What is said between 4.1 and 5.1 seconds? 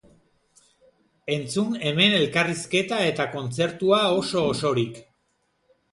oso-osorik!